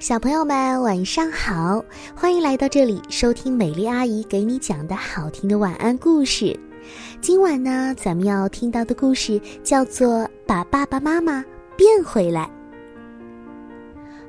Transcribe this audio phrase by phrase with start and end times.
[0.00, 1.82] 小朋友们晚上好，
[2.16, 6.58] 欢迎来到这里收听美丽阿姨给你讲的好听的晚安故事。
[7.20, 11.44] 今晚呢，咱们要听到的故事叫做《把爸爸妈妈
[11.76, 12.42] 变回来》。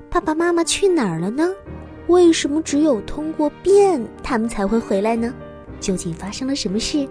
[0.08, 1.50] 爸爸妈妈去哪儿了呢？
[2.08, 5.34] 为什么只有通过变，他们才会回来呢？
[5.80, 7.10] 究竟发生了什么事？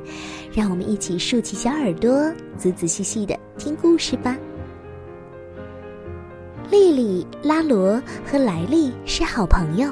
[0.52, 4.38] 让我们一起竖起小耳朵，仔仔细细的听故事吧。
[6.74, 9.88] 莉莉、拉罗和莱利是好朋友，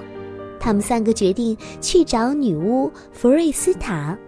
[0.58, 4.18] 他们三个决定去找女巫弗瑞斯塔，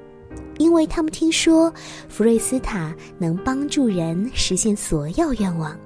[0.58, 1.68] 因为他们听说
[2.08, 5.76] 弗瑞斯塔能帮助人实现所有愿望。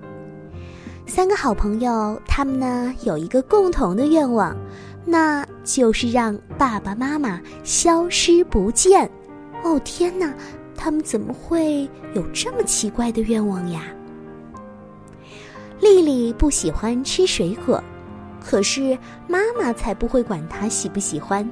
[1.06, 4.54] 三个好朋友，他们呢有一个共同的愿望，
[5.06, 9.10] 那就是让爸爸妈妈消失不见。
[9.64, 10.34] 哦天哪，
[10.76, 13.84] 他们怎么会有这么奇怪的愿望呀？
[15.80, 17.82] 丽丽不喜欢吃水果，
[18.44, 21.48] 可是妈妈才不会管她喜不喜欢，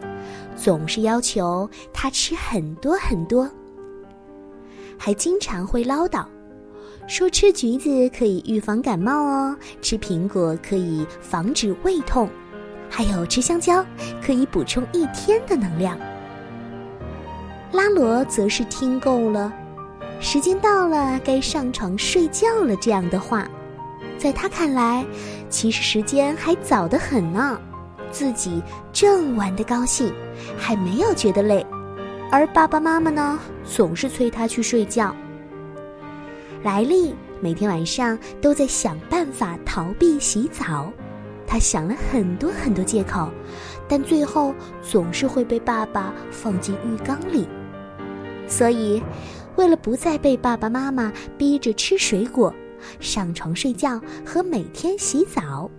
[0.56, 3.48] 总是要求她吃很多很多，
[4.98, 6.24] 还经常会唠叨，
[7.06, 12.28] 说吃橘子可以预防感冒哦，吃苹果可以防止胃痛，
[12.90, 13.84] 还有吃香蕉
[14.24, 15.96] 可以补充一天的能量。
[17.72, 19.52] 拉罗则是听够了，
[20.18, 23.48] 时间到了，该上床睡觉了这样的话。
[24.19, 25.05] 在他看来，
[25.48, 27.61] 其实时间还早得很呢，
[28.11, 30.12] 自己正玩得高兴，
[30.58, 31.64] 还没有觉得累，
[32.31, 35.14] 而爸爸妈妈呢，总是催他去睡觉。
[36.62, 40.91] 莱利每天晚上都在想办法逃避洗澡，
[41.47, 43.30] 他想了很多很多借口，
[43.86, 47.47] 但最后总是会被爸爸放进浴缸里。
[48.48, 49.03] 所以，
[49.56, 52.53] 为了不再被爸爸妈妈逼着吃水果。
[53.01, 55.70] 上床睡觉和每天洗澡，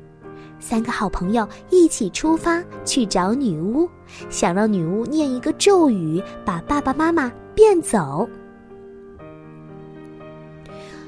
[0.60, 3.90] 三个好朋友一起出发去找女巫，
[4.30, 8.28] 想让女巫念一个咒语，把爸爸妈妈变走。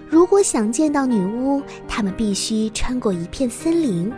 [0.10, 4.12] 如果想见到女巫，他们必须穿过一片森林，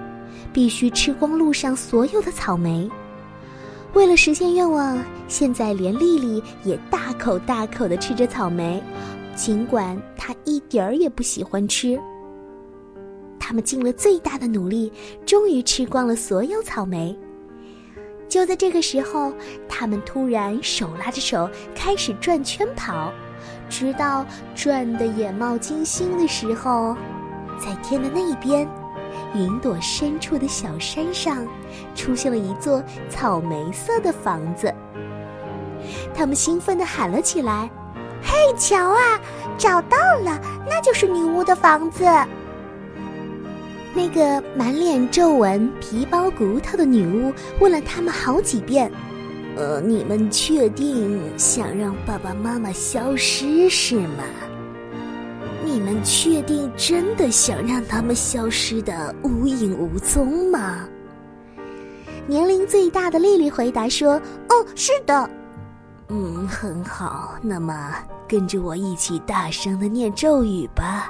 [0.53, 2.90] 必须吃光路上所有的草莓。
[3.94, 4.97] 为了实现愿望，
[5.28, 8.81] 现在连丽丽也大口大口的吃着草莓。
[9.36, 12.00] 尽管他一点儿也不喜欢吃，
[13.40, 14.94] 他们尽了最大的努力，
[15.26, 17.18] 终于吃光了所有草莓。
[18.30, 19.34] 就在这个时候，
[19.68, 23.12] 他们突然手拉着手开始转圈跑，
[23.68, 24.24] 直到
[24.54, 26.96] 转得眼冒金星的时候，
[27.58, 28.70] 在天的那一边，
[29.34, 31.48] 云朵深处的小山上，
[31.96, 34.72] 出现了一座草莓色的房子。
[36.14, 37.68] 他们兴奋地喊了起来。
[38.22, 39.20] 嘿，瞧啊，
[39.58, 42.06] 找到了，那就是女巫的房子。
[43.94, 48.90] 那个满脸皱纹、皮包骨头的女巫问了他们好几遍
[49.58, 54.24] ：“呃，你们确定想让爸爸妈妈消失是吗？
[55.66, 60.88] 你们确定真的想让他们消失的无影无踪吗？”
[62.28, 64.14] 年龄最大的丽丽回答说
[64.48, 65.30] ：“哦，是的。”
[66.13, 67.35] 嗯，很好。
[67.41, 67.95] 那么，
[68.27, 71.09] 跟着我一起大声的念咒语吧。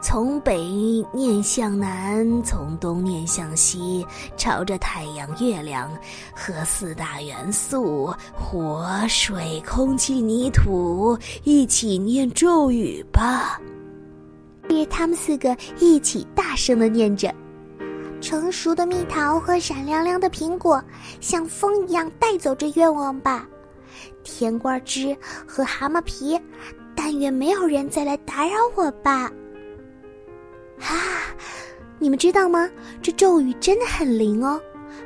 [0.00, 0.64] 从北
[1.12, 4.04] 念向南，从东念向西，
[4.34, 5.88] 朝着太阳、月亮
[6.34, 13.60] 和四大元素——火、水、空气、泥土——一起念咒语吧。
[14.88, 17.32] 他们四个一起大声的念着
[18.20, 20.82] ：“成熟的蜜桃和闪亮亮的苹果，
[21.20, 23.46] 像风一样带走这愿望吧。”
[24.22, 25.16] 甜瓜汁
[25.46, 26.40] 和蛤蟆皮，
[26.94, 29.30] 但愿没有人再来打扰我吧。
[30.80, 30.96] 啊，
[31.98, 32.68] 你们知道吗？
[33.00, 34.60] 这咒语真的很灵哦！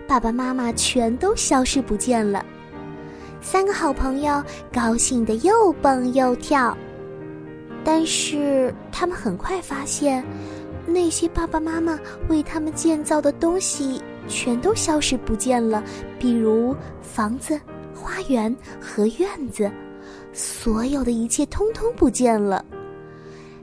[0.08, 2.44] 爸爸妈妈全都消失不见了。
[3.40, 4.42] 三个好朋友
[4.72, 6.76] 高兴的又蹦又跳，
[7.84, 10.24] 但是他们很快发现，
[10.86, 11.98] 那些爸爸妈妈
[12.28, 15.82] 为他们建造的东西全都消失不见了，
[16.18, 17.60] 比如房子。
[18.06, 19.68] 花园和院子，
[20.32, 22.64] 所有的一切通通不见了。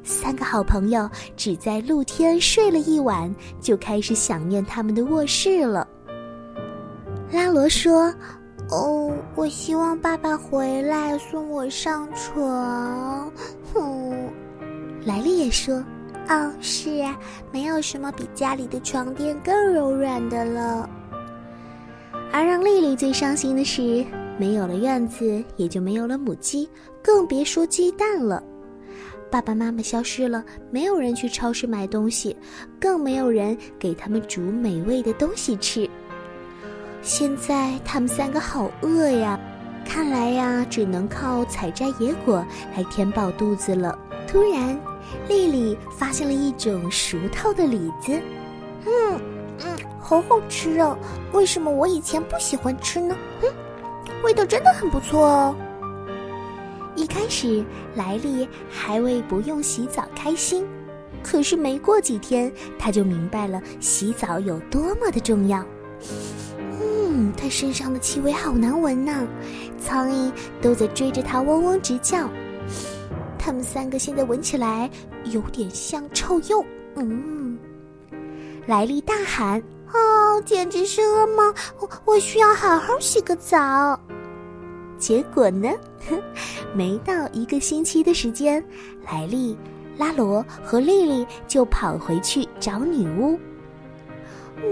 [0.04, 5.88] 三个好朋友只在露天睡了一晚，就开始想念他们的卧室了。
[7.32, 8.14] 拉罗说
[8.70, 13.32] ：“哦，我希望爸爸回来送我上床。”
[13.74, 14.30] 哼，
[15.06, 15.82] 莱利也说
[16.28, 17.18] ：“哦，是啊，
[17.50, 20.90] 没有什么比家里的床垫更柔软的了。”
[22.34, 24.06] 而让丽丽最伤心的是。
[24.38, 26.70] 没有了院子，也就没有了母鸡，
[27.02, 28.44] 更别说鸡蛋了。
[29.30, 32.36] 爸爸妈妈消失了，没有人去超市买东西，
[32.80, 35.90] 更没有人给他们煮美味的东西吃。
[37.02, 39.40] 现在他们三个好饿呀，
[39.86, 42.46] 看来呀，只能靠采摘野果
[42.76, 43.98] 来填饱肚子了。
[44.28, 44.80] 突然，
[45.28, 48.20] 丽丽发现了一种熟透的李子，
[48.86, 49.20] 嗯
[49.66, 50.98] 嗯，好好吃哦！
[51.34, 53.16] 为什么我以前不喜欢吃呢？
[53.42, 53.50] 嗯，
[54.24, 55.56] 味道真的很不错哦。
[56.96, 57.64] 一开始，
[57.96, 60.66] 莱利还为不用洗澡开心，
[61.22, 65.64] 可是没过几天，他就明白了洗澡有多么的重要。
[66.82, 69.28] 嗯，他身上的气味好难闻呐，
[69.80, 70.32] 苍蝇
[70.62, 72.30] 都在追着他嗡嗡直叫。
[73.38, 74.90] 他们三个现在闻起来
[75.26, 76.64] 有点像臭鼬。
[76.96, 77.58] 嗯，
[78.68, 79.62] 莱利大喊
[79.94, 81.54] ：“哦，简直是噩梦！
[81.80, 84.00] 我我需要好好洗个澡。”
[84.98, 85.70] 结果呢？
[86.74, 88.64] 没到一个星期的时间，
[89.06, 89.58] 莱利、
[89.98, 93.40] 拉罗和丽丽就跑回去找女巫。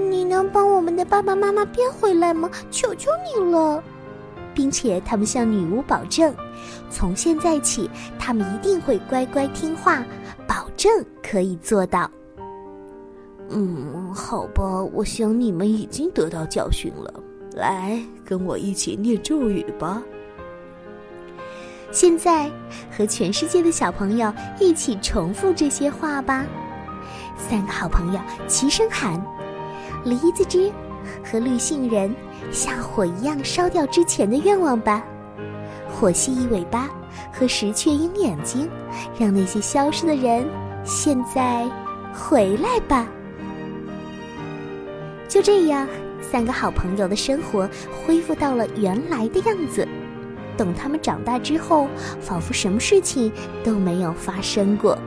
[0.09, 2.49] 你能帮我们的爸爸妈妈变回来吗？
[2.71, 3.83] 求求你了！
[4.53, 6.33] 并且他们向女巫保证，
[6.89, 7.89] 从现在起，
[8.19, 10.03] 他们一定会乖乖听话，
[10.47, 12.09] 保证可以做到。
[13.53, 14.63] 嗯，好吧，
[14.93, 17.13] 我想你们已经得到教训了。
[17.53, 20.01] 来，跟我一起念咒语吧。
[21.91, 22.49] 现在
[22.89, 26.45] 和全世界的小朋友一起重复这些话吧。
[27.35, 29.21] 三个好朋友齐声喊
[30.05, 30.71] ：“梨子汁
[31.21, 32.15] 和绿杏仁
[32.51, 35.03] 像火一样烧掉之前的愿望吧。
[35.89, 36.89] 火蜥蜴尾巴
[37.33, 38.69] 和石雀鹰眼睛，
[39.19, 40.47] 让那些消失的人
[40.85, 41.69] 现在
[42.13, 43.05] 回来吧。”
[45.31, 45.87] 就这样，
[46.21, 47.67] 三个好朋友的生活
[48.05, 49.87] 恢复到了原来的样子。
[50.57, 51.87] 等他们长大之后，
[52.19, 53.31] 仿佛什么事情
[53.63, 54.99] 都没有发生过。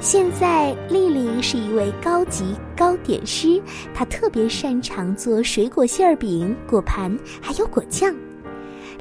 [0.00, 3.62] 现在，丽丽是一位高级糕点师，
[3.94, 8.12] 她特别擅长做水果馅儿饼、果盘，还有果酱。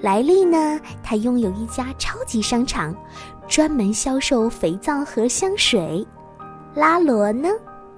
[0.04, 2.96] 莱利呢，她拥有一家超级商场，
[3.48, 6.06] 专门销售肥皂和香水。
[6.76, 7.50] 拉罗呢，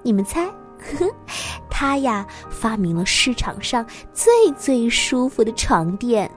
[0.02, 0.48] 你们猜？
[1.70, 6.30] 他呀，发明了市场上最最舒服的床垫。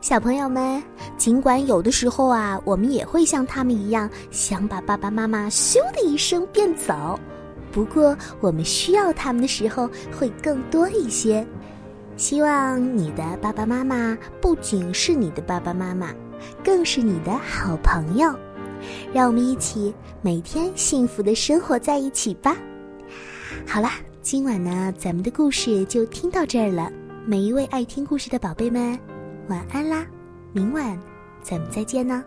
[0.00, 0.82] 小朋友们，
[1.16, 7.18] 尽管有的时候啊，我们也会像他们一样，想把爸爸妈妈咻的一声变走。
[7.70, 9.88] 不过，我们需要他们的时候
[10.18, 11.46] 会更多一些。
[12.16, 16.12] 希望你的爸爸妈妈不仅是你的爸爸妈妈，
[16.62, 18.34] 更是你的好朋友。
[19.12, 22.56] 让我们一起每天幸福的生活在一起吧。
[23.66, 26.92] 好啦，今晚呢，咱们的故事就听到这儿了。
[27.24, 28.98] 每一位爱听故事的宝贝们。
[29.48, 30.06] 晚安啦，
[30.52, 30.98] 明晚
[31.42, 32.22] 咱们再见呢。